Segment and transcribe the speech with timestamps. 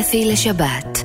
[0.00, 1.04] אפי לשבת.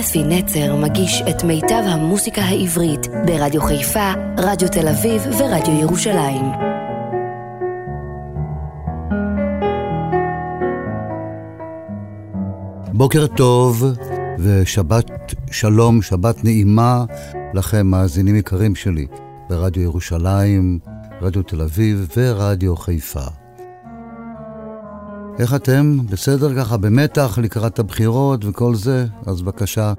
[0.00, 6.44] אפי נצר מגיש את מיטב המוסיקה העברית ברדיו חיפה, רדיו תל אביב ורדיו ירושלים.
[12.92, 13.84] בוקר טוב
[14.38, 17.04] ושבת שלום, שבת נעימה
[17.54, 19.06] לכם, מאזינים יקרים שלי,
[19.48, 20.78] ברדיו ירושלים,
[21.22, 23.43] רדיו תל אביב ורדיו חיפה.
[25.38, 25.98] איך אתם?
[26.10, 29.06] בסדר ככה, במתח לקראת הבחירות וכל זה?
[29.26, 29.92] אז בבקשה,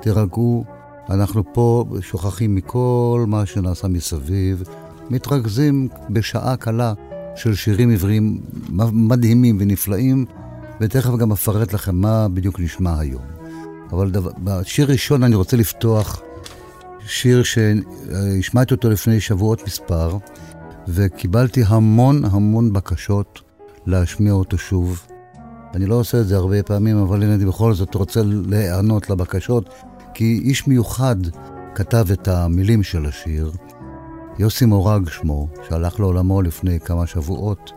[0.00, 0.64] תירגעו.
[1.10, 4.62] אנחנו פה שוכחים מכל מה שנעשה מסביב,
[5.10, 6.92] מתרכזים בשעה קלה
[7.36, 8.40] של שירים עבריים
[8.92, 10.24] מדהימים ונפלאים,
[10.80, 13.22] ותכף גם אפרט לכם מה בדיוק נשמע היום.
[13.92, 16.22] אבל דבר, בשיר ראשון אני רוצה לפתוח
[17.06, 20.16] שיר שהשמעתי אותו לפני שבועות מספר,
[20.88, 23.51] וקיבלתי המון המון בקשות
[23.86, 25.06] להשמיע אותו שוב.
[25.74, 29.68] אני לא עושה את זה הרבה פעמים, אבל הנה אני בכל זאת רוצה להיענות לבקשות,
[30.14, 31.16] כי איש מיוחד
[31.74, 33.52] כתב את המילים של השיר.
[34.38, 37.72] יוסי מורג שמו, שהלך לעולמו לפני כמה שבועות,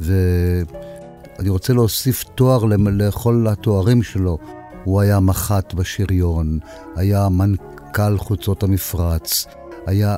[0.00, 4.38] ואני רוצה להוסיף תואר לכל התוארים שלו.
[4.84, 6.58] הוא היה מח"ט בשריון,
[6.96, 9.46] היה מנכ"ל חוצות המפרץ,
[9.86, 10.16] היה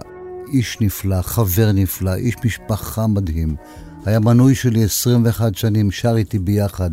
[0.53, 3.57] איש נפלא, חבר נפלא, איש משפחה מדהים.
[4.05, 6.91] היה מנוי שלי 21 שנים, שר איתי ביחד.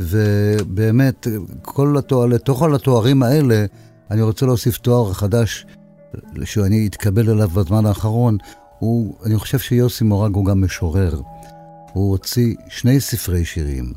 [0.00, 1.26] ובאמת,
[1.62, 3.64] כל התואר, לתוך כל התוארים האלה,
[4.10, 5.66] אני רוצה להוסיף תואר חדש
[6.44, 8.38] שאני אתקבל אליו בזמן האחרון.
[8.78, 11.20] הוא, אני חושב שיוסי מורג הוא גם משורר.
[11.92, 13.92] הוא הוציא שני ספרי שירים.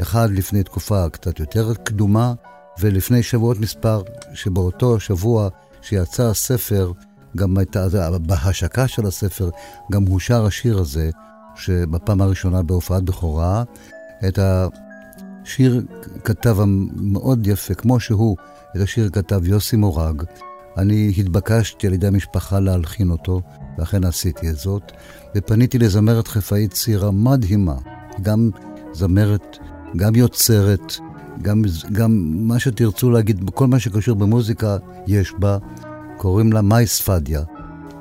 [0.00, 2.34] אחד לפני תקופה קצת יותר קדומה,
[2.80, 4.02] ולפני שבועות מספר,
[4.34, 5.48] שבאותו שבוע
[5.82, 6.92] שיצא הספר,
[7.36, 7.86] גם הייתה,
[8.26, 9.50] בהשקה של הספר,
[9.92, 11.10] גם הושר השיר הזה,
[11.60, 13.64] שבפעם הראשונה בהופעת בכורה,
[14.28, 15.82] את השיר
[16.24, 16.56] כתב
[16.96, 18.36] מאוד יפה, כמו שהוא,
[18.76, 20.22] את השיר כתב יוסי מורג.
[20.76, 23.40] אני התבקשתי על ידי המשפחה להלחין אותו,
[23.78, 24.92] ואכן עשיתי את זאת,
[25.36, 27.76] ופניתי לזמרת חיפאית צעירה מדהימה,
[28.22, 28.50] גם
[28.92, 29.58] זמרת,
[29.96, 30.96] גם יוצרת,
[31.42, 31.62] גם,
[31.92, 32.10] גם
[32.48, 34.76] מה שתרצו להגיד, כל מה שקשור במוזיקה
[35.06, 35.58] יש בה,
[36.16, 37.42] קוראים לה מאי ספדיה,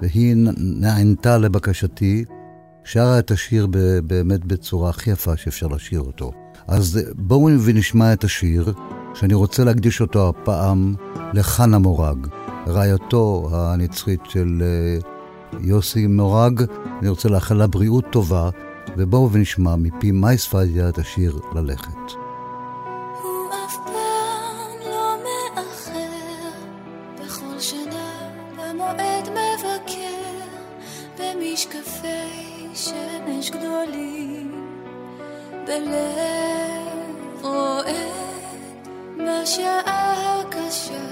[0.01, 2.25] והיא נענתה לבקשתי,
[2.83, 3.67] שרה את השיר
[4.03, 6.31] באמת בצורה הכי יפה שאפשר לשיר אותו.
[6.67, 8.73] אז בואו ונשמע את השיר,
[9.13, 10.95] שאני רוצה להקדיש אותו הפעם
[11.33, 12.27] לחנה מורג,
[12.67, 14.99] רעייתו הנצחית של אה,
[15.59, 16.63] יוסי מורג.
[17.01, 18.49] אני רוצה לאחל לה בריאות טובה,
[18.97, 22.18] ובואו ונשמע מפי מאי ספדיה את השיר ללכת.
[39.59, 41.05] בשעה הקשה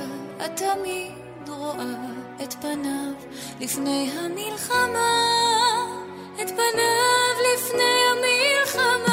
[0.45, 1.93] את תמיד רואה
[2.43, 3.13] את פניו
[3.59, 5.11] לפני המלחמה
[6.41, 9.06] את פניו לפני המלחמה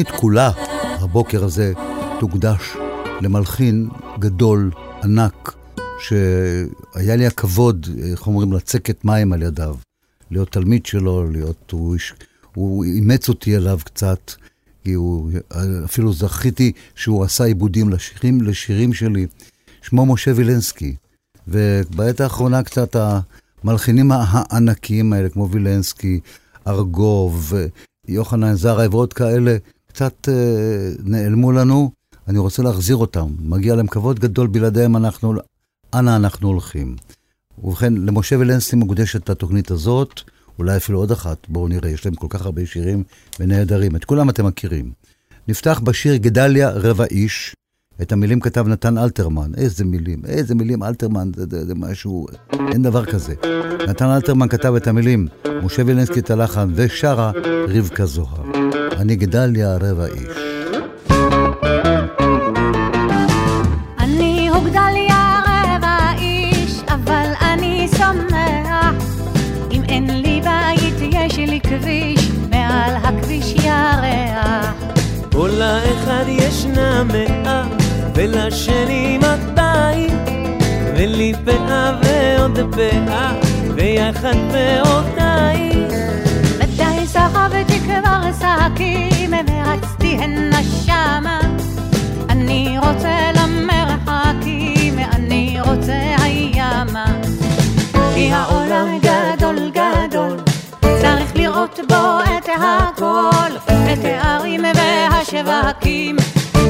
[0.00, 0.50] התוכנית כולה,
[1.00, 1.72] הבוקר הזה,
[2.20, 2.76] תוקדש
[3.20, 3.88] למלחין
[4.18, 4.70] גדול,
[5.04, 5.54] ענק,
[6.00, 9.76] שהיה לי הכבוד, איך אומרים, לצקת מים על ידיו.
[10.30, 11.70] להיות תלמיד שלו, להיות...
[11.70, 11.96] הוא,
[12.54, 14.32] הוא אימץ אותי אליו קצת,
[14.84, 15.30] כי הוא...
[15.84, 19.26] אפילו זכיתי שהוא עשה עיבודים לשירים, לשירים שלי.
[19.82, 20.94] שמו משה וילנסקי.
[21.48, 22.96] ובעת האחרונה קצת
[23.64, 26.20] המלחינים הענקיים האלה, כמו וילנסקי,
[26.66, 27.54] ארגוב,
[28.08, 29.56] יוחנן זרעי ועוד כאלה,
[29.92, 31.90] קצת אה, נעלמו לנו.
[32.28, 33.26] אני רוצה להחזיר אותם.
[33.40, 35.34] מגיע להם כבוד גדול, בלעדיהם אנחנו,
[35.94, 36.96] אנה אנחנו הולכים.
[37.64, 40.20] ובכן, למשה ולנסי מוקדשת התוכנית הזאת,
[40.58, 43.02] אולי אפילו עוד אחת, בואו נראה, יש להם כל כך הרבה שירים
[43.40, 44.92] ונהדרים, את כולם אתם מכירים.
[45.48, 47.54] נפתח בשיר גדליה רבע איש,
[48.02, 52.26] את המילים כתב נתן אלתרמן, איזה מילים, איזה מילים אלתרמן, זה, זה, זה משהו,
[52.72, 53.34] אין דבר כזה.
[53.88, 55.28] נתן אלתרמן כתב את המילים,
[55.62, 57.32] משה וילנסקי את הלחן ושרה
[57.68, 58.59] רבקה זוהר.
[58.98, 60.36] אני גדליה רבע איש.
[63.98, 68.94] אני הוא גדליה רבע איש, אבל אני שמח.
[69.70, 74.74] אם אין לי בית, יש לי כביש, מעל הכביש ירח.
[75.32, 77.64] כל לאחד ישנה מאה,
[78.14, 80.18] ולשני מאתיים,
[80.96, 83.32] ולי פאה ועוד פאה,
[83.74, 85.88] ויחד מאותיים.
[86.58, 88.29] ודי סחבתי כבר
[88.80, 91.40] שקים, ורצתי הנה שמה.
[92.28, 97.06] אני רוצה למרחקים, אני רוצה הימה.
[98.14, 100.36] כי העולם גדול גדול,
[100.80, 106.16] צריך לראות בו את הכל, את הערים והשווקים,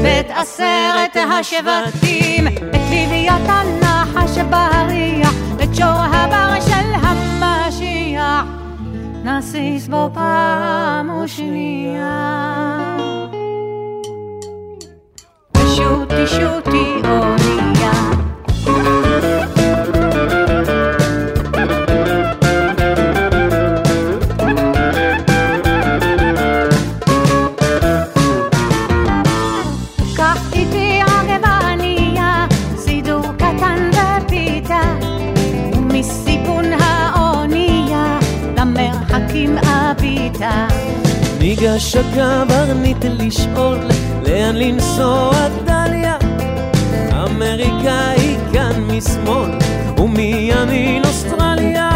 [0.02, 8.59] ואת עשרת השבטים, את ליליית הנחש בריח, ואת שור הבר של המשיח.
[9.24, 12.96] נסיס בו פעם ושנייה.
[15.56, 17.02] ושוטי שוטי
[41.50, 43.78] ניגש הקברניט לשאול
[44.26, 46.16] לאן לנסוע דליה?
[47.24, 49.50] אמריקה היא כאן משמאל
[49.98, 51.90] ומימין אוסטרליה.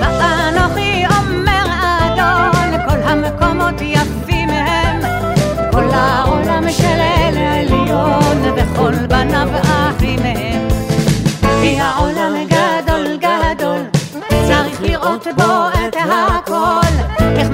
[0.00, 5.00] ואנוכי אומר אדון, כל המקומות יפים הם,
[5.72, 10.68] כל העולם של אל עליון, וכל בניו אחים הם.
[11.62, 13.80] כי העולם גדול גדול,
[14.28, 16.89] צריך לראות בו את הכל,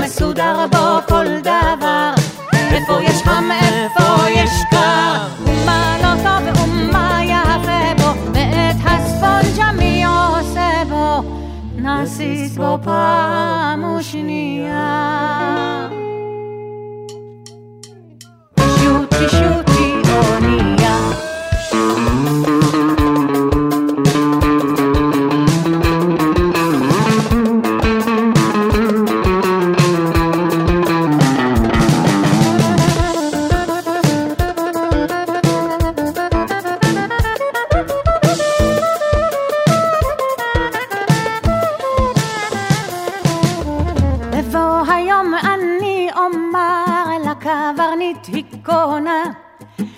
[0.07, 2.15] מסודר בו כל דבר,
[2.53, 10.05] איפה יש חם, איפה יש קר, ומה לא טוב ומה יפה בו, ואת הספונג'ה מי
[10.05, 11.23] עושה בו,
[11.77, 15.89] נסיס בו פעם ושנייה.
[18.59, 20.99] שוטי שוטי אונייה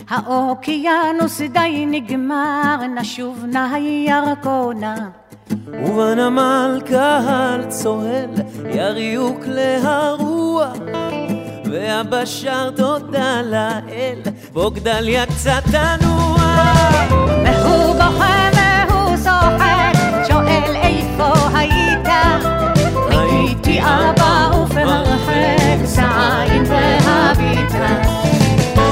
[0.09, 4.97] האוקיינוס די נגמר, נשוב נא ירקונה.
[5.73, 8.31] ובנמל קהל צוהל
[8.71, 10.77] יריעו כלי הרוח
[11.65, 14.21] והבשר תודה לאל
[14.53, 16.37] בו גדליה קצת תנוע
[17.45, 18.49] והוא בוכה
[18.89, 19.93] והוא צוחק,
[20.29, 22.09] שואל איפה היית?
[23.11, 28.19] הייתי אבא ופרחק, זין והביטה.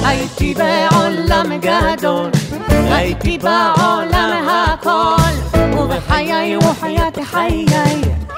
[0.05, 0.96] הייתי גדול,
[3.17, 7.67] ראיתי בעולם הכל, ובחיי וחיית חיי,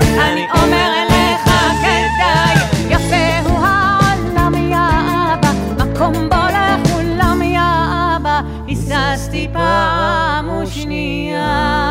[0.00, 2.54] אני אומר לך כדאי,
[2.90, 4.76] יפה הוא העולם יא
[5.35, 5.52] אבא,
[5.85, 7.61] מקום בו לכולם יא
[8.16, 11.88] אבא, היססתי פעם ושנייה.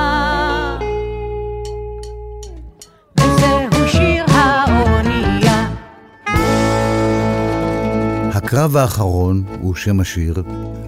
[8.33, 10.43] הקרב האחרון הוא שם השיר.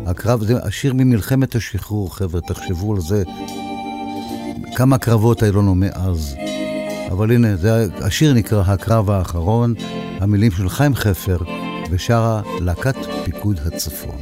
[0.10, 3.24] הקרב, זה השיר ממלחמת השחרור, חבר'ה, תחשבו על זה.
[4.75, 6.36] כמה קרבות היו לנו מאז.
[7.12, 9.74] אבל הנה, זה, השיר נקרא הקרב האחרון,
[10.20, 11.38] המילים של חיים חפר
[11.92, 14.16] ושרה להקת פיקוד הצפון.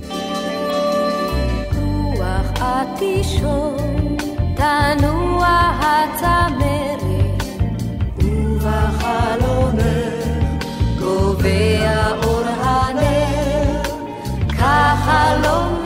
[14.58, 15.77] כחלום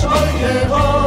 [0.00, 1.03] 穿越过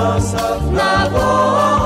[0.00, 1.79] Los of Navajo.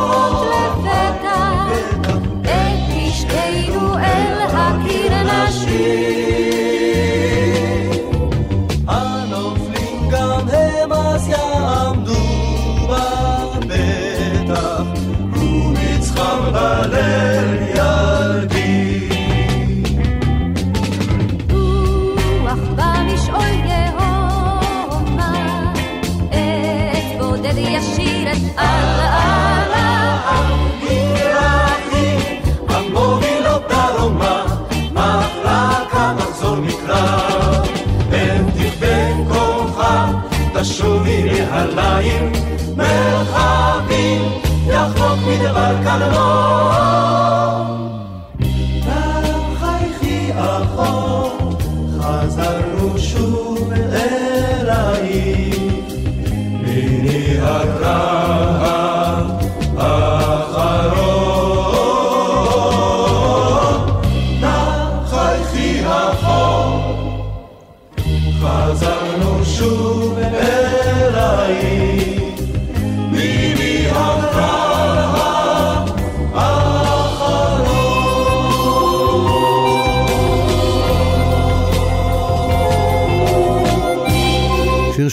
[41.94, 42.32] מהליים,
[42.76, 44.22] מרחבים,
[44.66, 46.93] יחלוק מדבר קלמון.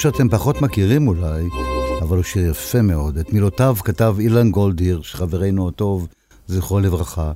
[0.01, 1.49] שאתם פחות מכירים אולי,
[2.01, 3.17] אבל הוא שיר יפה מאוד.
[3.17, 6.07] את מילותיו כתב אילן גולדהירש, חברנו הטוב,
[6.47, 7.31] זכרו לברכה.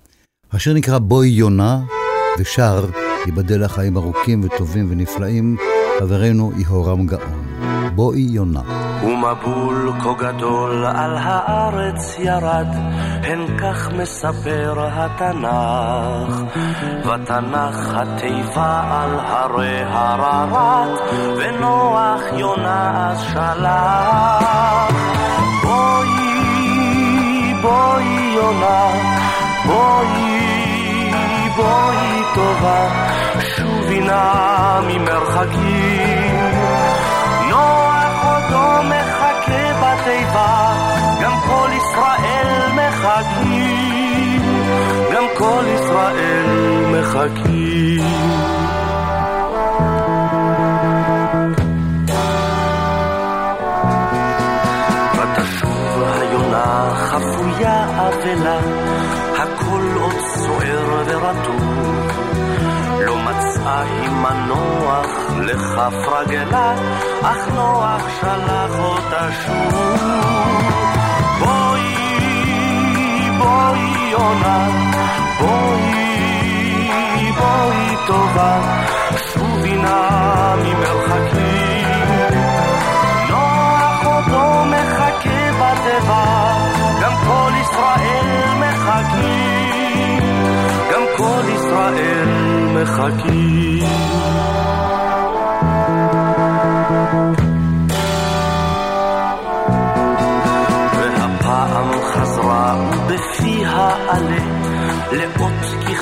[0.51, 1.81] השיר נקרא בואי יונה,
[2.39, 2.85] ושר,
[3.25, 5.57] ייבדל לחיים ארוכים וטובים ונפלאים,
[5.99, 7.45] חברנו יהורם גאון.
[7.95, 8.84] בואי יונה.
[9.03, 12.67] ומבול כה גדול על הארץ ירד,
[13.23, 16.43] הן כך מספר התנ"ך.
[17.05, 20.99] בתנ"ך התיבה על הרי הררת,
[21.37, 24.45] ונוח יונה אז שלח.
[25.63, 28.89] בואי, בואי יונה,
[29.65, 31.11] בואי,
[31.55, 32.89] בואי טובה,
[33.39, 35.84] שובי נא ממרחקים.
[43.05, 44.41] מחכים,
[45.13, 46.45] גם כל ישראל
[46.91, 48.35] מחכים.
[57.15, 58.59] חפויה אבלה,
[59.37, 62.11] הכל עוד סוער ורטוב.
[63.05, 65.07] לא מצאה היא מנוח
[65.39, 66.75] לכף רגלה,
[67.21, 70.94] אך נוח שלח אותה שוב.
[73.45, 74.67] בואי עונה,
[75.39, 78.61] בואי, בואי טובה,
[79.17, 81.87] שובי נא ממרחקים.
[83.29, 83.37] לא,
[83.79, 86.53] נוח אותו לא מחכה בתיבה,
[87.01, 88.27] גם כל ישראל
[88.59, 90.23] מחכים,
[90.93, 92.29] גם כל ישראל
[92.73, 93.83] מחכים.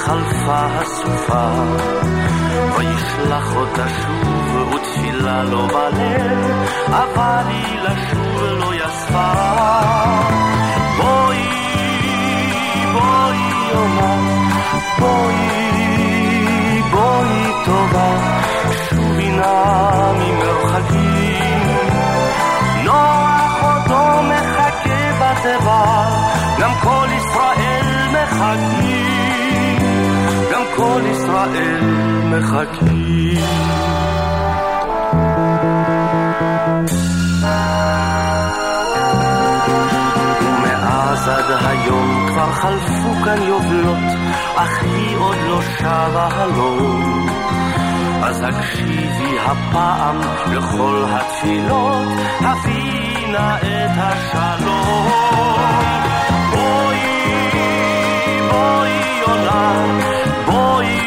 [0.05, 1.49] חלפה הסופה
[2.77, 9.33] וישלח אותה שוב ותפילה לו בלב אבל היא לשוב לא יספה
[10.97, 11.47] בואי
[12.93, 13.37] בואי
[13.71, 14.15] יונה
[14.99, 18.17] בואי בואי טובה
[18.89, 21.67] שובי נא ממרחקים
[22.83, 26.09] נוח אותו מחכה בתיבה
[26.59, 28.82] גם כל ישראל מחכים
[30.63, 31.79] גם כל ישראל
[32.23, 33.37] מחכים
[40.63, 43.97] ומאז עד היום כבר חלפו כאן יובלות,
[44.55, 47.29] אך היא עוד לא שרה הלום.
[48.23, 50.19] אז הקשיבי הפעם
[50.51, 52.07] לכל התפילות,
[52.39, 55.11] הביאי נא את השלום.
[56.51, 56.99] בואי,
[58.51, 60.12] בואי יונה,
[60.45, 60.99] בואי,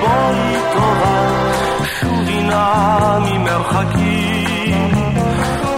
[0.00, 1.16] בואי טובה,
[2.00, 4.90] שובי נא ממרחקים.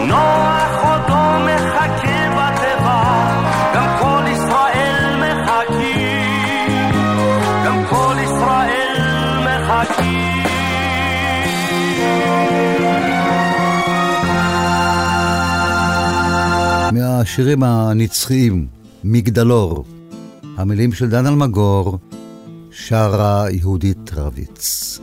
[0.09, 3.03] נוח אותו מחכה בתיבה,
[3.75, 6.93] גם כל ישראל מחכים,
[7.65, 8.99] גם כל ישראל
[9.41, 10.47] מחכים.
[16.93, 18.67] מהשירים הנצחיים,
[19.05, 19.85] מגדלור,
[20.57, 21.99] המילים של דן אלמגור,
[22.89, 24.99] שרה יהודית רביץ.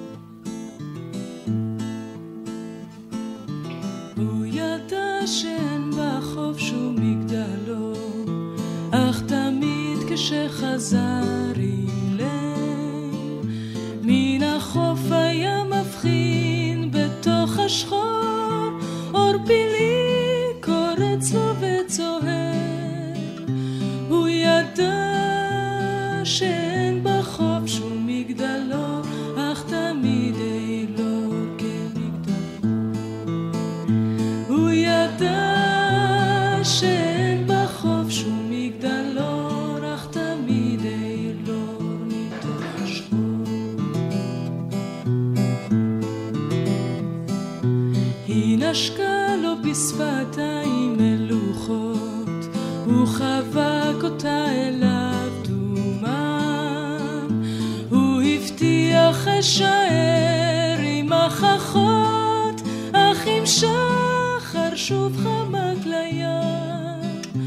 [59.13, 62.61] הבטיח אשאר עמך אחות,
[62.93, 67.39] אך עם שחר שוב חמק לים.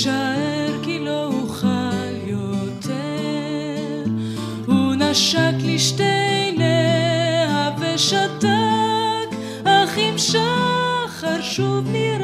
[0.05, 4.03] יישאר כי לא אוכל יותר.
[4.65, 9.29] הוא נשק לשתי עיניה ושתק,
[9.63, 12.14] אך עם שחר שוב נראה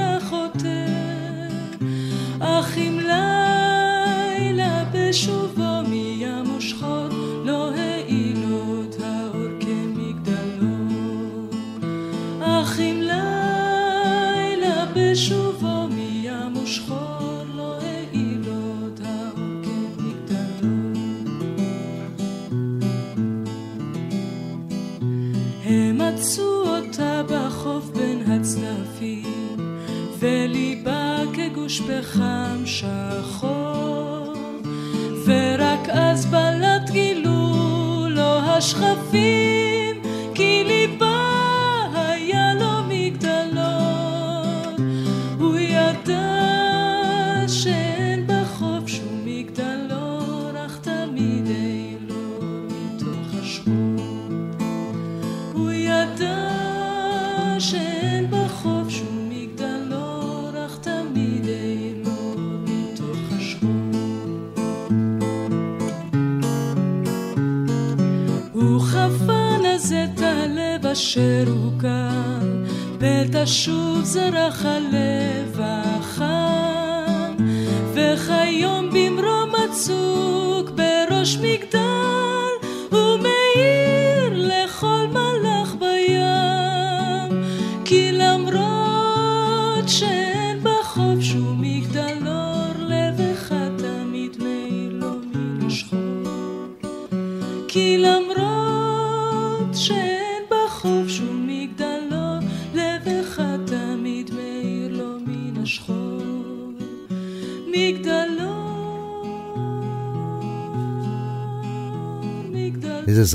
[57.61, 63.69] שאין בחוף שום מגדלור, אך תמיד אילור מתוך השחור.
[68.53, 72.63] הוא חפן אז את הלב אשר הוקם,
[72.99, 75.20] בתשוב זרח הלב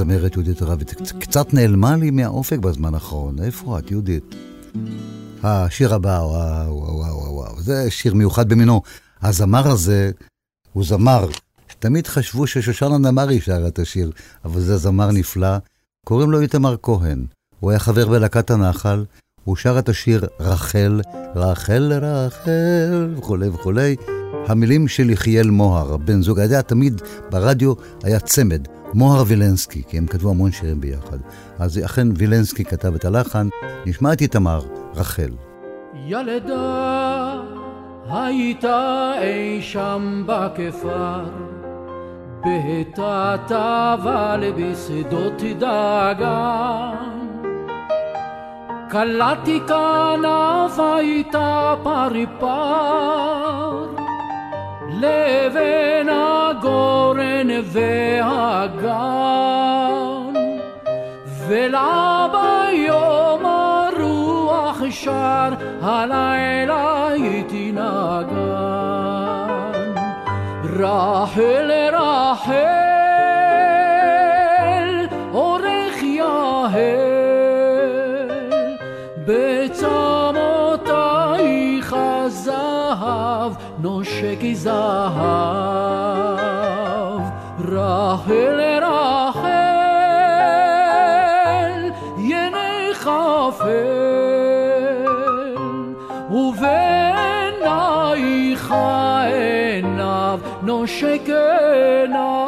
[0.04, 0.16] מגדלו.
[0.16, 1.12] איזה זמרת יהודית רביץ.
[1.20, 3.36] קצת נעלמה לי מהאופק בזמן האחרון.
[3.42, 4.34] איפה את, יהודית?
[5.42, 7.60] השיר הבא, וואו, וואו, וואו, וואו.
[7.60, 8.82] זה שיר מיוחד במינו.
[9.22, 10.10] הזמר הזה
[10.72, 11.28] הוא זמר.
[11.78, 14.10] תמיד חשבו ששושנה נמרי שרה את השיר,
[14.44, 15.56] אבל זה זמר נפלא.
[16.04, 17.26] קוראים לו איתמר כהן.
[17.60, 19.04] הוא היה חבר בלהקת הנחל.
[19.44, 21.00] הוא שר את השיר רחל,
[21.34, 23.96] רחל רחל, וכולי וכולי.
[24.46, 30.06] המילים של יחיאל מוהר, בן זוג, יודע, תמיד ברדיו היה צמד, מוהר וילנסקי, כי הם
[30.06, 31.18] כתבו המון שירים ביחד.
[31.58, 33.48] אז אכן וילנסקי כתב את הלחן,
[33.86, 34.60] נשמע את איתמר,
[34.94, 35.30] רחל.
[36.06, 37.40] ילדה
[38.08, 41.24] הייתה אי שם בכפר,
[42.44, 46.94] בהיטת אבל בשדות דגן.
[48.90, 52.46] קלעתי כנף הייתה פרפר,
[55.00, 58.86] לבין הגורן והגן,
[61.48, 65.48] ולה ביום הרוח שר,
[65.82, 68.86] הלילה הייתי נגן.
[70.78, 72.85] רחל רחל,
[84.26, 84.76] נושק זהב.
[87.58, 89.50] רחל רחל,
[92.18, 93.10] ינך
[93.48, 95.06] אפל,
[96.30, 97.54] ובעינייך
[99.32, 102.45] עיניו נושק עיניו.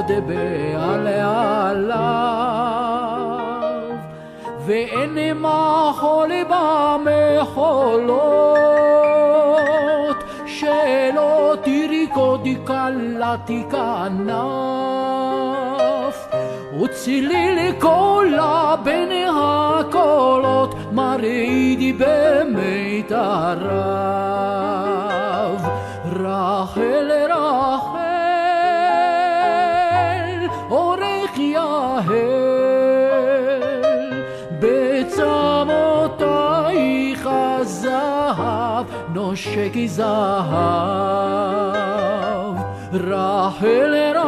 [0.00, 1.96] מאוד בעלה עליו,
[4.66, 8.16] ואין מחול במחולות,
[10.46, 14.36] שלא תרקודי קלעתי כנף,
[16.82, 23.00] וצליל קולה בין הקולות, מרעידי במיתריו.
[39.38, 40.10] შეგიზაავ
[43.10, 44.19] რაჰელერ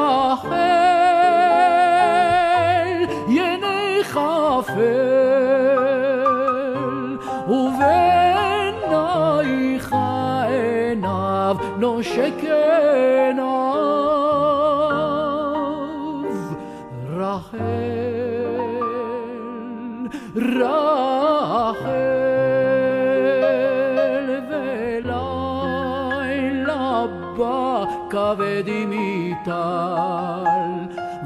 [28.33, 29.53] כבד מטל,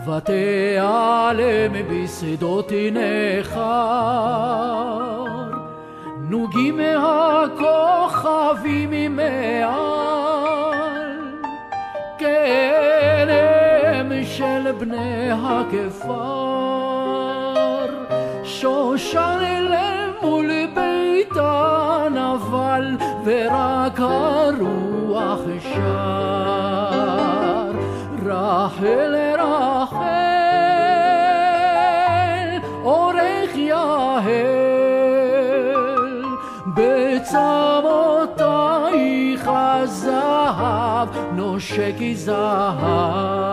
[0.06, 3.56] ותיעלם בשדות נכר.
[6.30, 9.76] נוגים הכוכבים מעל,
[12.18, 16.16] כעיניהם של בני הכפר.
[18.44, 25.40] שושן למול ביתן אבל, ורק הרוח
[25.74, 26.25] שר.
[28.76, 30.06] רחל רחל,
[32.84, 34.34] אורך יהל,
[36.66, 37.50] בצמותייך
[39.54, 43.46] הזהב, נושק זהב.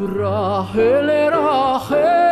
[0.00, 2.27] רחל רחל,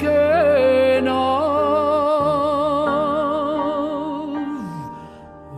[0.00, 1.44] עיניו.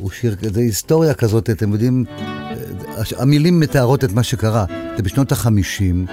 [0.01, 2.05] הוא שיר, זה היסטוריה כזאת, אתם יודעים,
[3.19, 4.65] המילים מתארות את מה שקרה.
[4.97, 6.07] זה בשנות החמישים,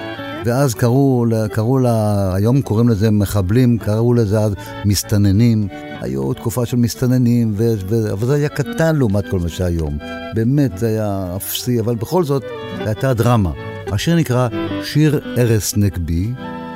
[0.46, 4.54] ואז קראו, קראו לה, היום קוראים לזה מחבלים, קראו לזה אז
[4.86, 5.68] מסתננים.
[6.02, 9.98] היו תקופה של מסתננים, ו, ו, אבל זה היה קטן לעומת כל מה שהיום.
[10.34, 12.44] באמת זה היה אפסי, אבל בכל זאת,
[12.78, 13.52] זו הייתה דרמה.
[13.92, 14.48] השיר נקרא
[14.84, 16.32] שיר ארס נגבי,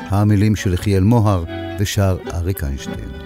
[0.10, 1.44] המילים של יחיאל מוהר
[1.80, 3.21] ושר אריק איינשטיין.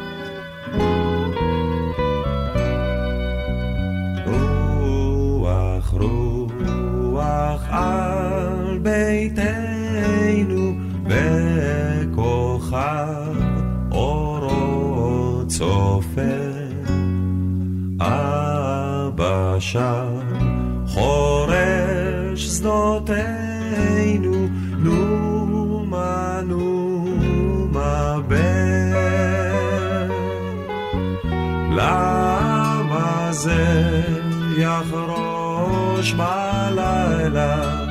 [36.05, 37.85] יחרוש בלילה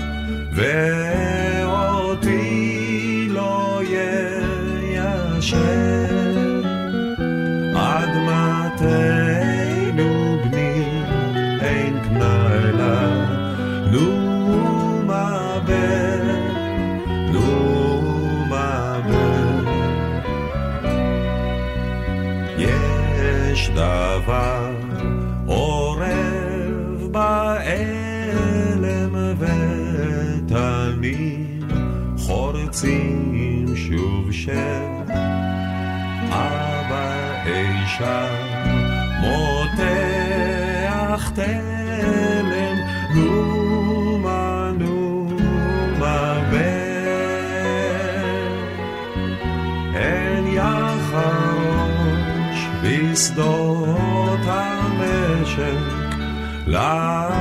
[56.66, 57.33] La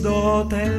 [0.00, 0.77] dotes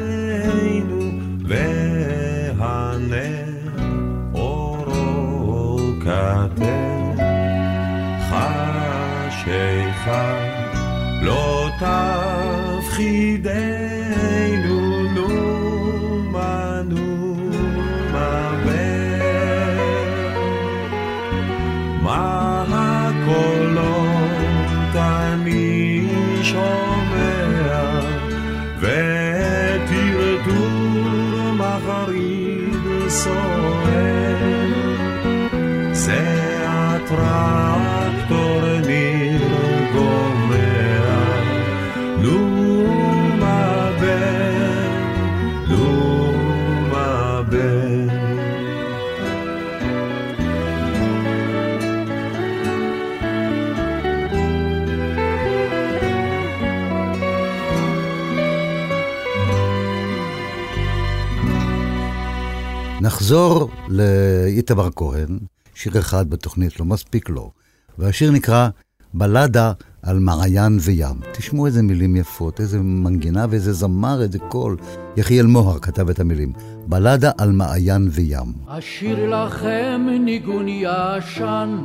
[63.19, 65.39] נחזור לאיתמר כהן,
[65.75, 67.51] שיר אחד בתוכנית, לא מספיק לו,
[67.97, 68.69] והשיר נקרא
[69.13, 69.71] בלדה
[70.03, 71.15] על מעיין וים.
[71.31, 74.77] תשמעו איזה מילים יפות, איזה מנגינה ואיזה זמר, איזה קול.
[75.17, 76.53] יחיאל מוהר כתב את המילים.
[76.87, 78.53] בלדה על מעיין וים.
[78.67, 81.77] אשיר לכם ניגון ישן,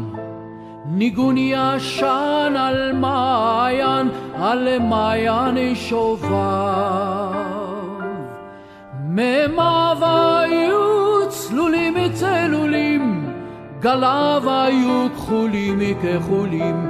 [0.87, 6.31] ניגון ישן על מעיין, על מעיין שובב.
[9.09, 10.93] מימיו היו
[11.48, 13.30] צלולים צלולים,
[13.80, 16.87] גליו היו כחולים כחולים,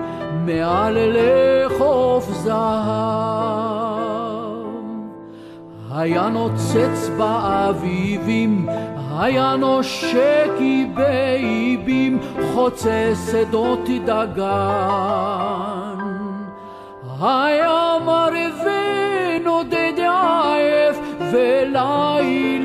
[0.47, 3.64] מעל לחוף זהב.
[5.93, 8.69] היה נוצץ באביבים,
[9.19, 10.51] היה נושק
[10.95, 12.19] באיבים,
[12.55, 15.25] חוצה שדות דגן.
[17.21, 20.99] היה מרווה נודד עייף,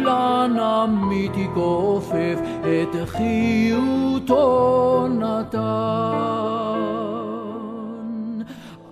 [0.09, 4.37] ולילה נמיתי כופף, את חיותו
[5.09, 5.59] נתן.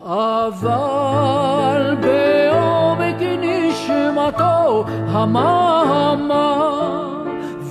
[0.02, 6.70] אבל בעומק נשמתו המהמה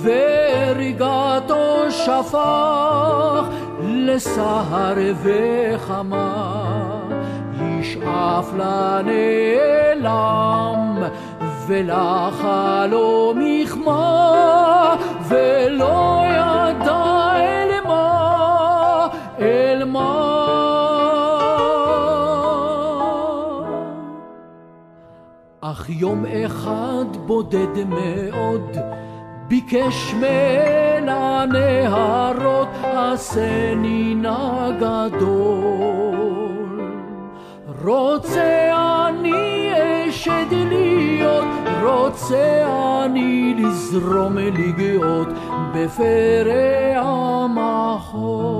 [0.03, 3.43] וריגתו שפך
[3.81, 6.57] לסהר וחמה.
[7.61, 10.07] ישאף לנעלם,
[11.67, 14.95] ולחלום יכמה,
[15.27, 19.07] ולא ידע אל מה,
[19.39, 20.23] אל מה.
[25.61, 28.77] אך יום אחד בודד מאוד,
[29.47, 35.77] ביקש ממנה נהרות, עשני נא גדול.
[37.83, 38.71] רוצה
[39.09, 39.76] אני
[40.17, 41.45] אשד להיות,
[41.83, 42.65] רוצה
[43.05, 45.27] אני לזרום לגאות
[45.73, 48.57] בפרא המחול.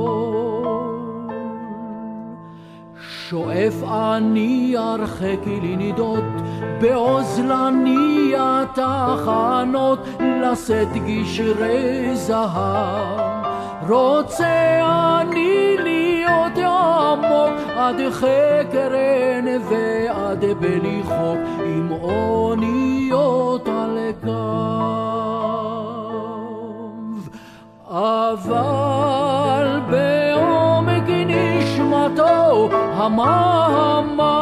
[3.30, 6.24] שואף אני הרחק לנדוד,
[6.82, 13.28] באוזלני התחנות, לשאת גשרי זהב.
[13.90, 14.80] רוצה
[15.22, 21.02] אני להיות עמוק עד חקר עין ועד בלי
[21.66, 24.30] עם אוניות על קו.
[27.90, 34.38] אבל בעומק נשמתו המהמה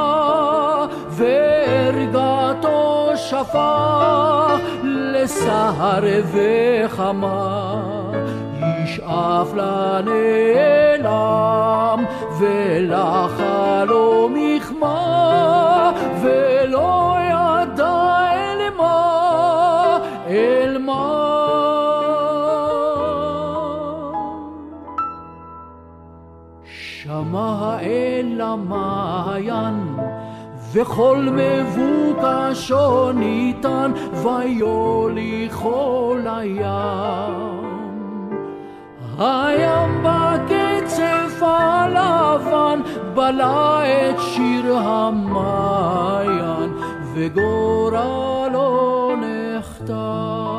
[1.09, 8.04] וערגתו שפך לסהר וחמה.
[8.83, 11.15] ישאף לנעלם
[12.39, 15.91] ולחלום יכמה
[16.21, 21.25] ולא ידע אל מה, אל מה.
[27.05, 29.95] שמע האל למעיין
[30.73, 33.91] וכל מבוקשו ניתן
[34.23, 37.64] ויוליכו לים.
[39.19, 42.79] הים בקצף הלבן
[43.13, 46.73] בלע את שיר המעיין
[47.13, 50.55] וגורלו נחתם.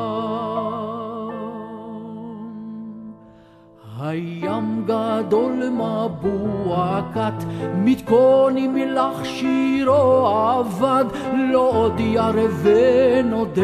[4.01, 7.45] הים גדול מבוע כת,
[7.75, 10.29] מתכונים לך שירו
[10.61, 11.05] אבד,
[11.35, 12.33] לא עוד ירא
[12.63, 13.63] ונודד,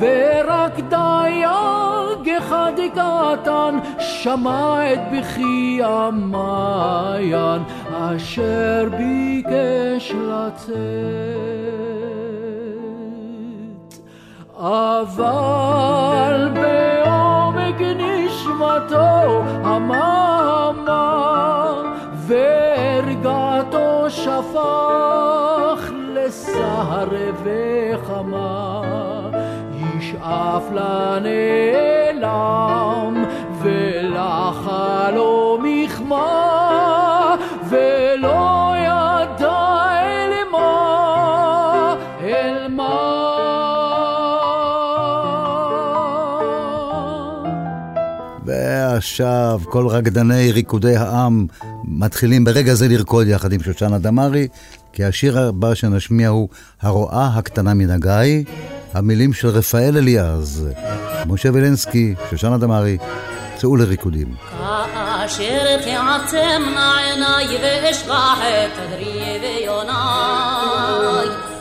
[0.00, 11.60] ורק דייג אחד קטן שמע את בכי המעיין, אשר ביקש לצאת.
[14.56, 21.20] אבל בעומק נשמתו הממה
[22.14, 27.08] והרגתו שפך לסהר
[27.44, 28.89] וחמה
[30.30, 32.24] ישאף לנעלם
[33.62, 37.36] ולחלום יכמה
[37.70, 43.10] ולא ידע אל מה אל מה.
[48.44, 51.46] ועכשיו כל רקדני ריקודי העם
[51.84, 54.48] מתחילים ברגע זה לרקוד יחד עם שושנה דמארי,
[54.92, 56.48] כי השיר הבא שנשמיע הוא
[56.82, 58.44] הרועה הקטנה מן הגיא,
[58.94, 60.68] המילים של רפאל אליעז,
[61.26, 62.98] משה וילנסקי, שושנה דמארי,
[63.56, 64.34] צאו לריקודים.
[64.58, 69.90] כאשר תעצמנה עיניי ואשכח את תדרי ויוני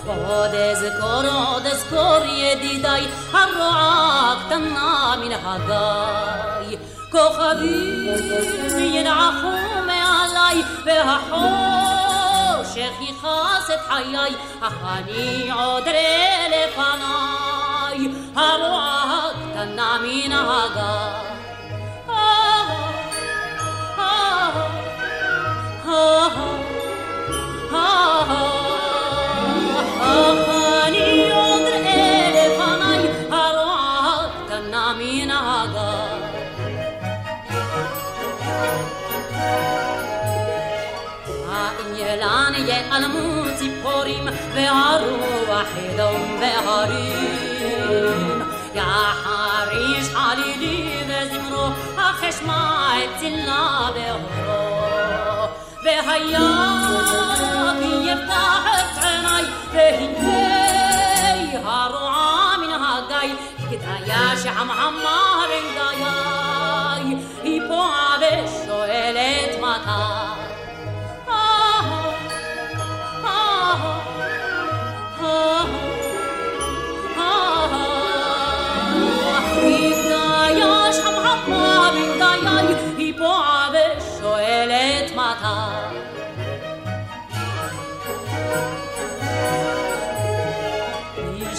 [0.05, 3.01] עוד אזכור, עוד אזכור ידידיי,
[3.31, 6.77] הרועה הקטנה מן הגיא.
[7.11, 8.07] כוכבים
[8.79, 9.47] ינעכו
[9.87, 11.98] מעליי, והחושך
[12.77, 19.97] יכעס את חיי, אך אני עוד ראה לפניי, הרועה הקטנה
[42.28, 44.24] הענילן ייעלמו ציפורים
[44.54, 48.42] והרוח ידום בהרים.
[48.74, 51.66] יחריש חלילי וזמרו,
[51.96, 55.48] אך אשמע את צלה באורו.
[55.84, 56.50] והיה
[57.78, 63.34] כי יפתח את עיניי, והנה הרועה מן הגיא,
[63.70, 70.37] גדיה שחמחמה בין גיי, היא פועה ושואלת מתי.
[81.95, 82.69] gagai
[83.07, 85.57] i poave shoelet mata.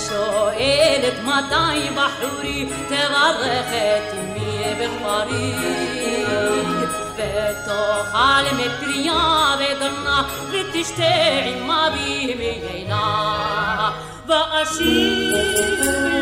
[0.08, 5.54] شوقت متاي بحوري تغرقت مي بخباري
[7.18, 12.86] بتوخ على متريا بدنا بتشتاعي ما بيمي
[14.28, 15.30] بقى شي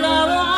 [0.00, 0.57] لروعي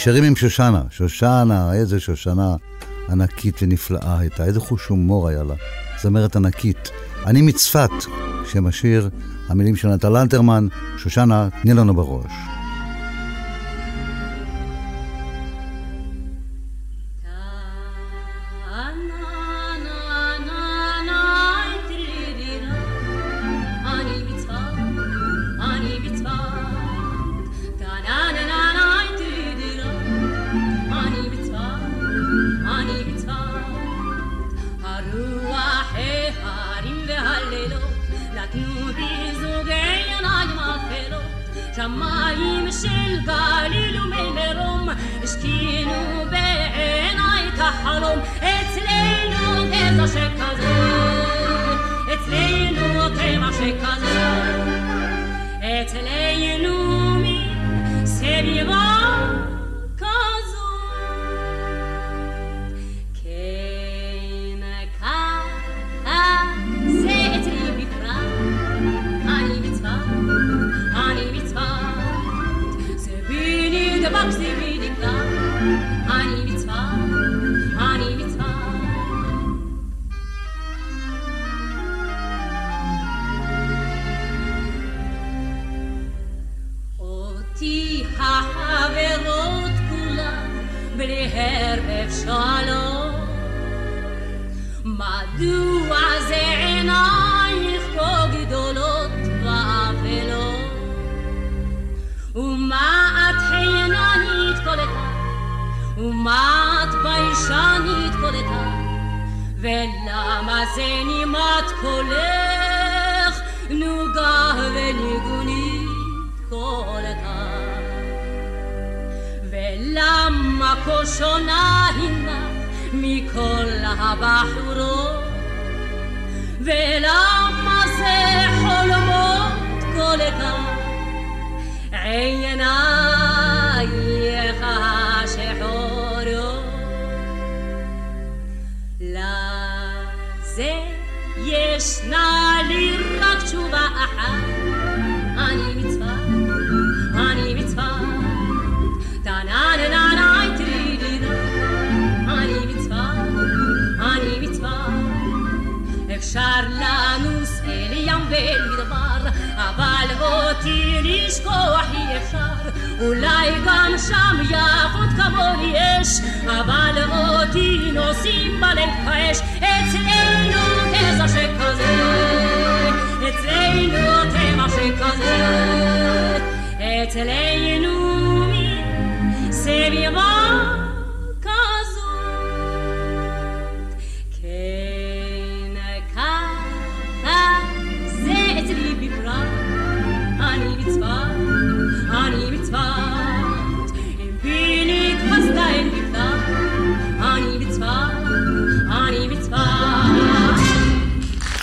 [0.00, 0.82] נשארים עם שושנה.
[0.90, 2.56] שושנה, איזה שושנה
[3.10, 5.54] ענקית ונפלאה הייתה, איזה חוש הומור היה לה.
[6.02, 6.90] זמרת ענקית.
[7.26, 7.90] אני מצפת,
[8.52, 9.10] שם השיר,
[9.48, 12.32] המילים של נטל אלתרמן, שושנה, תני לנו בראש.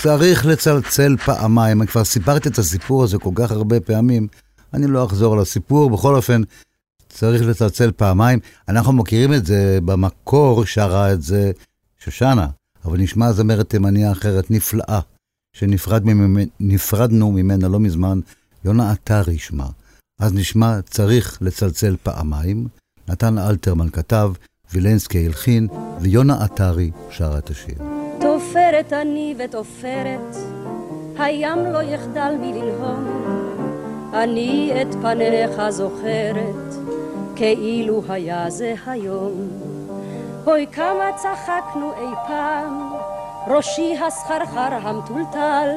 [0.08, 1.82] צריך לצלצל פעמיים.
[1.82, 4.28] אני כבר סיפרתי את הסיפור הזה כל כך הרבה פעמים,
[4.74, 5.90] אני לא אחזור על הסיפור.
[5.90, 6.42] בכל אופן,
[7.10, 8.40] צריך לצלצל פעמיים.
[8.70, 11.52] אנחנו מכירים את זה, במקור שרה את זה
[12.00, 12.48] שושנה,
[12.86, 15.00] אבל נשמע זמרת תימניה אחרת נפלאה,
[15.54, 18.20] שנפרדנו ממנה לא מזמן,
[18.66, 19.68] יונה עטרי שמה.
[20.20, 22.68] אז נשמע צריך לצלצל פעמיים.
[23.08, 24.32] נתן אלתרמן כתב,
[24.74, 25.68] וילנסקי הלחין,
[26.02, 27.76] ויונה עטרי שרה את השיר.
[28.20, 30.36] תופרת אני ותופרת,
[31.18, 33.27] הים לא יחדל מלנהום.
[34.14, 36.76] אני את פניך זוכרת,
[37.36, 39.32] כאילו היה זה היום.
[40.48, 42.92] אוי כמה צחקנו אי פעם,
[43.48, 45.70] ראשי הסחרחר המטולטל,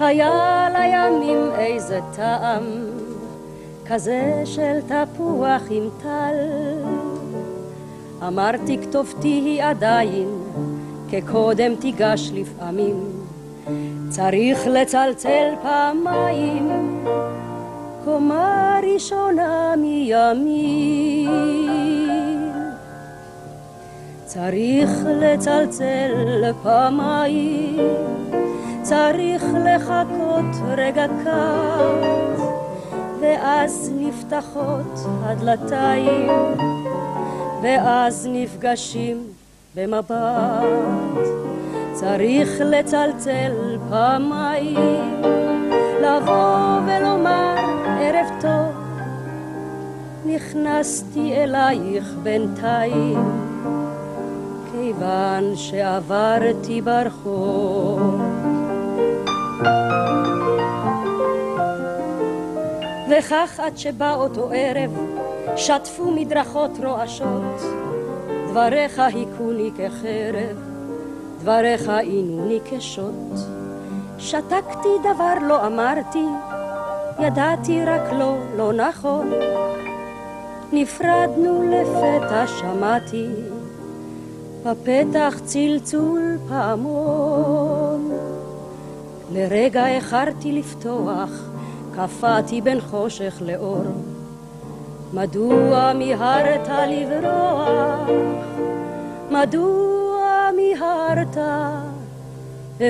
[0.00, 2.62] היה לימים איזה טעם,
[3.86, 6.36] כזה של תפוח עם טל.
[8.26, 10.28] אמרתי כתובתי היא עדיין,
[11.10, 13.21] כקודם תיגש לפעמים,
[14.12, 16.70] צריך לצלצל פעמיים,
[18.04, 21.30] קומה ראשונה מימין.
[24.24, 27.78] צריך לצלצל פעמיים,
[28.82, 32.40] צריך לחכות רגע קט,
[33.20, 36.30] ואז נפתחות הדלתיים,
[37.62, 39.22] ואז נפגשים
[39.74, 41.51] במבט.
[42.02, 45.22] צריך לצלצל פעמיים,
[46.00, 47.54] לבוא ולומר
[48.00, 48.74] ערב טוב.
[50.26, 53.18] נכנסתי אלייך בינתיים,
[54.72, 58.22] כיוון שעברתי ברחוב.
[63.10, 64.90] וכך עד שבא אותו ערב,
[65.56, 67.60] שטפו מדרכות רועשות,
[68.48, 70.71] דבריך היכוני כחרב,
[71.42, 73.38] דבריך עינוני כשוט.
[74.18, 76.24] שתקתי דבר לא אמרתי,
[77.18, 79.30] ידעתי רק לא, לא נכון.
[80.72, 83.26] נפרדנו לפתע שמעתי,
[84.64, 88.10] בפתח צלצול פעמון.
[89.32, 91.30] לרגע איחרתי לפתוח,
[91.96, 93.84] קפאתי בין חושך לאור.
[95.12, 98.08] מדוע מיהרת לברוח?
[99.30, 100.01] מדוע
[100.62, 101.36] מיהרת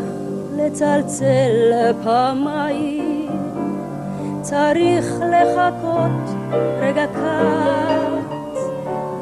[0.56, 1.72] לצלצל
[2.04, 3.28] פעמיים,
[4.42, 6.36] צריך לחכות
[6.80, 8.34] רגע קט,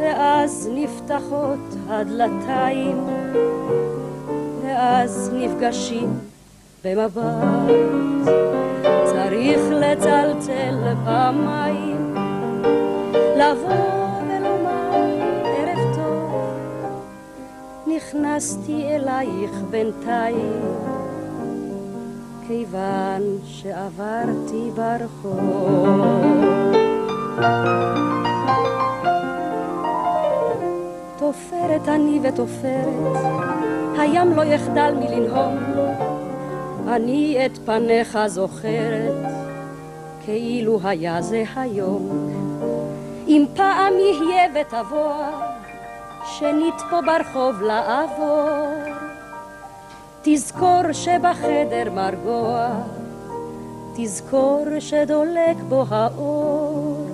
[0.00, 3.06] ואז נפתחות הדלתיים,
[4.62, 6.18] ואז נפגשים
[6.84, 7.22] במבט.
[9.04, 12.07] צריך לצלצל פעמיים,
[13.38, 14.90] לבוא ולומר
[15.44, 16.32] ערב טוב.
[17.96, 20.62] נכנסתי אלייך בינתיים,
[22.46, 25.38] כיוון שעברתי ברחוב.
[31.18, 33.16] תופרת אני ותופרת,
[33.98, 35.58] הים לא יחדל מלנהום.
[36.88, 39.14] אני את פניך זוכרת,
[40.24, 42.08] כאילו היה זה היום.
[43.28, 45.12] אם פעם יהיה ותבוא,
[46.24, 48.58] שנית פה ברחוב לעבור.
[50.22, 52.68] תזכור שבחדר מרגוע,
[53.96, 57.06] תזכור שדולק בו האור.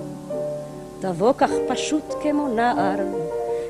[0.99, 2.99] תבוא כך פשוט כמו נער,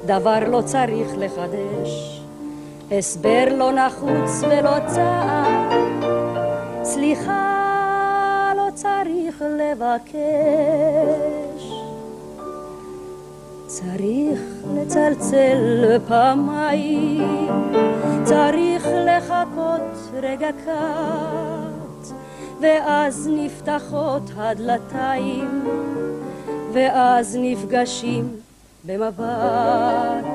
[0.06, 2.22] דבר לא צריך לחדש.
[2.92, 5.70] הסבר לא נחוץ ולא צער,
[6.84, 11.45] סליחה לא צריך לבקש.
[13.76, 14.40] צריך
[14.76, 17.52] לצלצל פעמיים,
[18.24, 22.08] צריך לחכות רגע קט,
[22.62, 25.64] ואז נפתחות הדלתיים,
[26.74, 28.30] ואז נפגשים
[28.86, 30.26] במבט.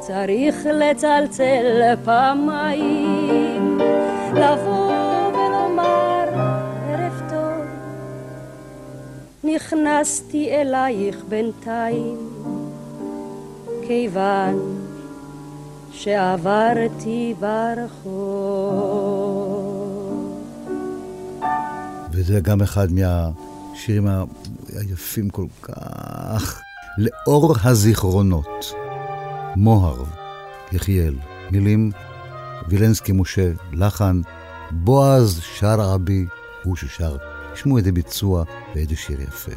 [0.00, 3.78] צריך לצלצל פעמיים,
[4.34, 6.28] לבוא ולומר
[6.88, 7.66] ערב טוב.
[9.44, 12.39] נכנסתי אלייך בינתיים,
[13.90, 14.86] כיוון
[15.92, 18.70] שעברתי ברחוב.
[22.12, 24.08] וזה גם אחד מהשירים
[24.76, 26.62] היפים כל כך,
[26.98, 28.74] לאור הזיכרונות.
[29.56, 30.04] מוהר,
[30.72, 31.14] יחיאל,
[31.50, 31.90] מילים,
[32.68, 34.20] וילנסקי משה, לחן,
[34.70, 36.26] בועז שר אבי,
[36.62, 37.16] הוא ששר.
[37.54, 39.52] תשמעו איזה ביצוע ואיזה שיר יפה.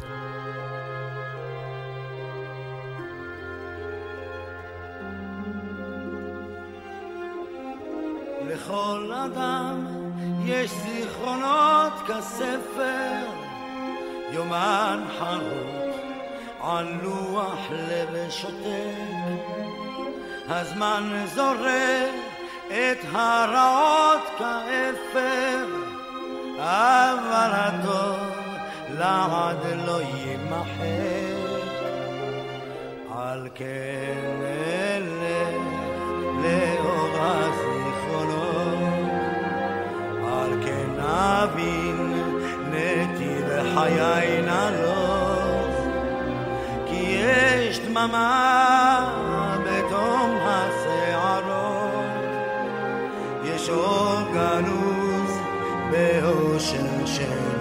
[9.24, 9.86] לכל אדם
[10.44, 13.26] יש זיכרונות כספר,
[14.30, 15.94] יומן חרוט
[16.60, 19.64] על לוח לב שותק.
[20.48, 22.14] הזמן זורק
[22.68, 25.66] את הרעות כאפר,
[26.58, 28.18] אבל הטוב
[28.98, 31.34] לעד לא יימחק.
[33.18, 35.74] על כן אלך
[36.42, 37.63] לאור הזיכרונות,
[41.14, 42.12] אבין
[42.70, 45.14] נתיב חיי נעלות.
[47.78, 49.10] דממה
[49.64, 52.04] בתום השערות,
[53.44, 55.38] יש אור גנוז
[55.90, 57.54] באושר של.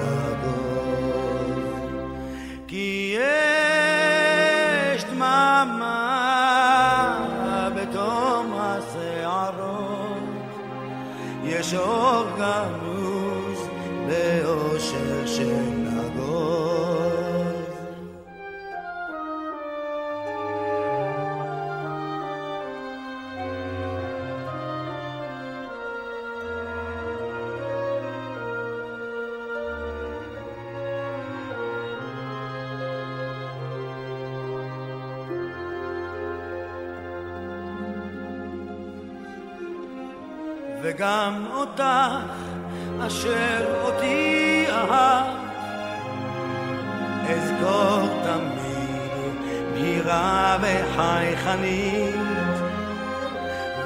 [2.68, 3.24] כי יש
[11.46, 12.83] יש אור גנוז
[41.04, 41.84] וגם אותך
[43.08, 45.26] אשר אותי אהב
[47.30, 49.12] אזכור תמיד
[49.74, 52.16] בהירה וחייכנית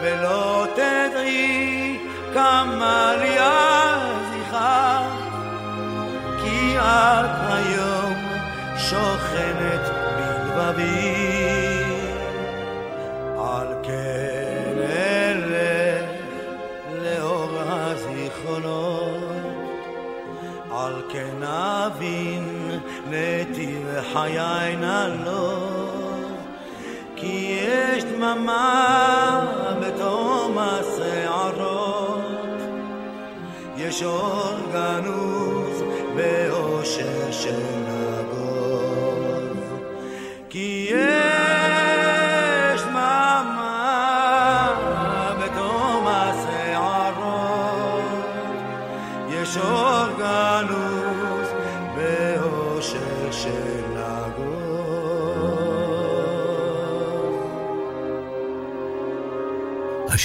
[0.02, 1.98] ולא תדעי
[2.34, 5.08] כמה לי הזכר
[6.44, 8.14] כי את היום
[8.78, 9.82] שוכנת
[10.56, 11.67] בלבבי
[20.88, 22.80] על כן אבין
[23.10, 26.28] נתיב חיי נעלות
[27.16, 29.46] כי יש דממה
[29.82, 32.18] בתום השערות.
[33.78, 35.84] יש אור גנוז
[36.16, 37.87] באושר של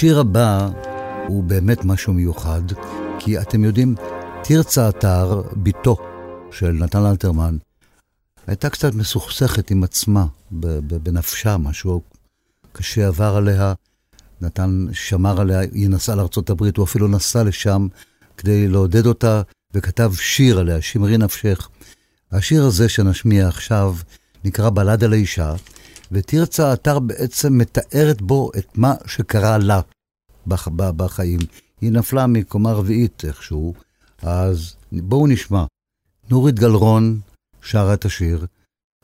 [0.03, 0.69] השיר הבא
[1.27, 2.61] הוא באמת משהו מיוחד,
[3.19, 3.95] כי אתם יודעים,
[4.43, 5.97] תרצה אתר, בתו
[6.51, 7.57] של נתן אלתרמן,
[8.47, 12.01] הייתה קצת מסוכסכת עם עצמה, בנפשה, משהו
[12.71, 13.73] קשה עבר עליה.
[14.41, 17.87] נתן שמר עליה, היא נסעה לארה"ב, הוא אפילו נסע לשם
[18.37, 19.41] כדי לעודד אותה,
[19.73, 21.69] וכתב שיר עליה, שמרי נפשך.
[22.31, 23.95] השיר הזה שנשמיע עכשיו
[24.45, 25.53] נקרא בלד על האישה,
[26.13, 29.81] ותרצה האתר בעצם מתארת בו את מה שקרה לה
[30.47, 31.39] בח, ב- בחיים.
[31.81, 33.73] היא נפלה מקומה רביעית איכשהו,
[34.21, 35.65] אז בואו נשמע.
[36.29, 37.19] נורית גלרון
[37.61, 38.45] שרה את השיר,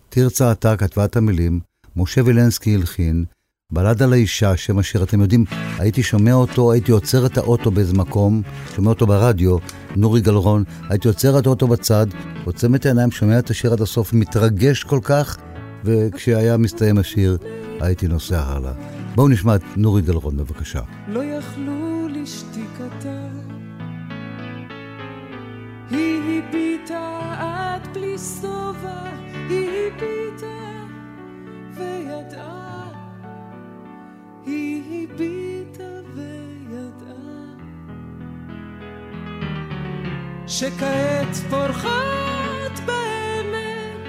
[0.10, 1.60] תרצה האתר כתבה את המילים,
[1.96, 3.26] משה וילנסקי הלחין,
[3.72, 5.46] בלד על האישה, שם השיר, אתם יודעים,
[5.78, 8.42] הייתי שומע אותו, הייתי עוצר את האוטו באיזה מקום,
[8.76, 9.58] שומע אותו ברדיו,
[9.96, 12.08] נורי גלרון, הייתי עוצר את האוטו בצד,
[12.46, 15.38] עוצם את העיניים, שומע את השיר עד הסוף, מתרגש כל כך,
[15.84, 17.38] וכשהיה מסתיים השיר,
[17.80, 18.72] הייתי נוסע הלאה.
[19.16, 20.82] בואו נשמע את נורי גלרון, בבקשה.
[21.08, 23.28] לא יכלו לשתיקתה.
[25.92, 29.04] היא הביטה עד בלי שובע,
[29.50, 30.86] היא הביטה
[31.78, 32.92] וידעה.
[34.46, 35.84] היא הביטה
[36.16, 37.10] וידעה.
[40.48, 44.08] שכעת פורחת בעמק,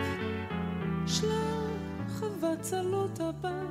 [2.61, 3.67] חבצלות הבר.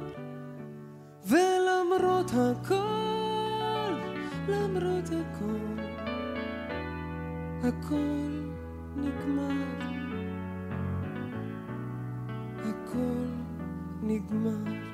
[1.27, 3.93] ולמרות הכל,
[4.47, 5.81] למרות הכל,
[7.63, 8.49] הכל
[8.95, 9.79] נגמר.
[12.59, 13.25] הכל
[14.01, 14.88] נגמר.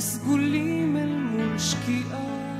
[0.00, 2.58] הסגולים אל מול שקיעה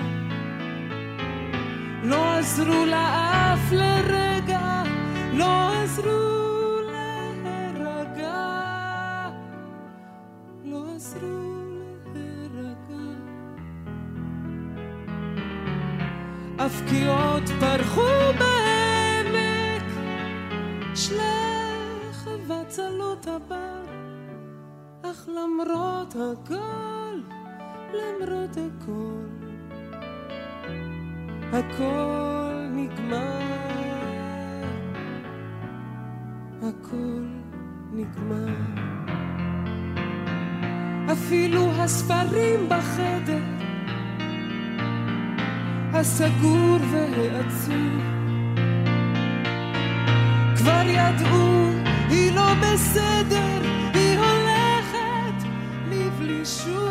[2.04, 4.82] לא עזרו לה לרגע,
[5.32, 8.42] לא עזרו להירגע,
[10.64, 11.52] לא עזרו
[12.14, 13.04] להירגע.
[16.58, 19.88] הפקיעות פרחו בעמק,
[20.94, 23.84] שלח חבצלות הבר,
[25.02, 26.99] אך למרות הכל,
[27.94, 29.26] למרות הכל,
[31.52, 33.40] הכל נגמר,
[36.62, 37.24] הכל
[37.92, 38.90] נגמר.
[41.12, 43.42] אפילו הספרים בחדר,
[45.92, 48.00] הסגור והעצוב,
[50.56, 51.70] כבר ידעו,
[52.08, 53.60] היא לא בסדר,
[53.94, 55.48] היא הולכת
[55.90, 56.89] לבלי שוב.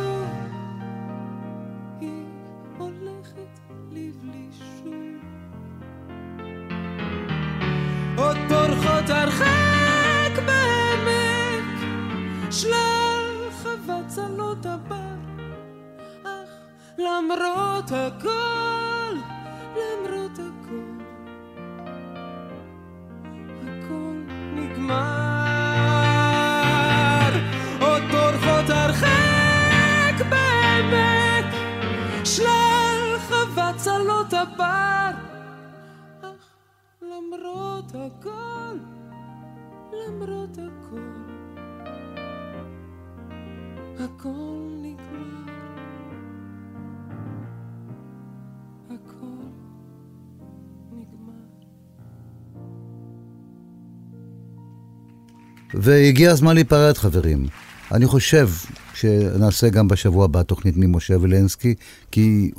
[55.89, 57.45] והגיע הזמן להיפרד, חברים.
[57.91, 58.49] אני חושב
[58.93, 61.75] שנעשה גם בשבוע הבא תוכנית ממשה וילנסקי,
[62.11, 62.51] כי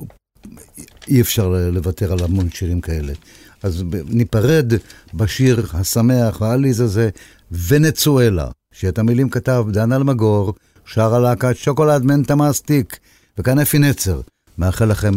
[1.09, 3.12] אי אפשר לוותר על המון שירים כאלה.
[3.62, 4.72] אז ניפרד
[5.14, 7.11] בשיר השמח והעליז הזה,
[7.68, 10.55] ונצואלה, שאת המילים כתב דן אלמגור,
[10.85, 12.99] שר הלהקת שוקולד מנטה מסטיק,
[13.39, 14.20] וכאן אפי נצר.
[14.59, 15.14] מאחל לכם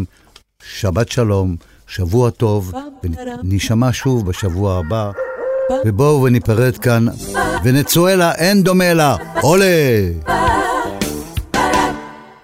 [0.63, 1.55] שבת שלום,
[1.87, 2.73] שבוע טוב,
[3.43, 5.11] ונשמע שוב בשבוע הבא.
[5.85, 7.05] ובואו וניפרד כאן,
[7.63, 9.65] ונצואלה אין דומה לה, עולה!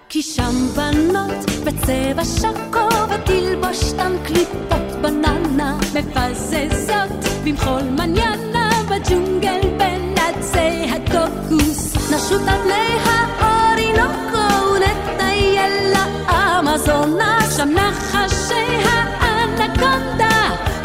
[0.09, 5.77] כי שם בנות בצבע שוקו ותלבושתן קליפות בננה.
[5.93, 7.09] מפזזות
[7.43, 17.39] במחול מניאנה בג'ונגל בין עצי הקוקוס נשוט עד להאורינוקו ונטייל לאמזונה.
[17.57, 18.85] שם נחשי
[19.19, 20.28] האנקונדה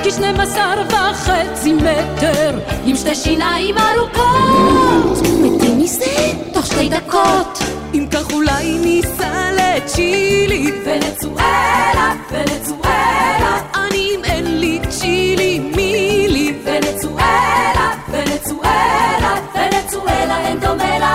[0.04, 5.18] כשנים עשר וחצי מטר עם שתי שיניים ארוכות.
[5.42, 6.32] מתים מזה?
[6.52, 7.58] תוך שתי דקות.
[7.94, 10.72] אם כך אולי ניסע לצ'ילי.
[10.84, 13.60] ונצואלה, ונצואלה.
[13.74, 20.38] אני אם אין לי צ'ילי מילי ונצואלה, ונצואלה, ונצואלה.
[20.46, 21.14] אין דומה לה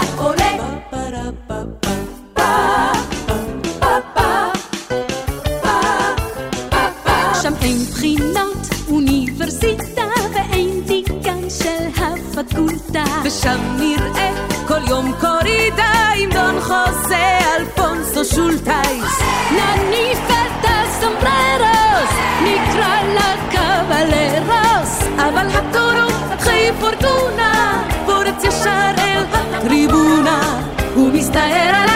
[13.30, 14.32] ושם נראה
[14.68, 19.22] כל יום קורידה עם דון חוזה אלפונסו שולטייס
[19.52, 22.12] נניף את הסומבררוס
[22.44, 30.62] נקרא לה קבלרוס אבל הטורו חי פורטונה פורץ ישר אל הטריבונה.
[30.96, 31.89] הוא מסתער על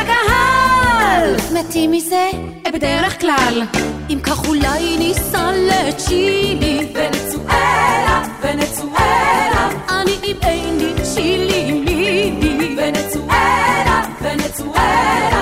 [1.84, 2.30] הקהל מתים מזה
[2.74, 3.64] בדרך כלל?
[4.10, 9.70] אם כך אולי ניסע לצ'ילי ונצואלה, ונצואלה.
[9.90, 15.33] אני אם אין לי צ'ילי מילי ונצואלה, ונצואלה, ונצואלה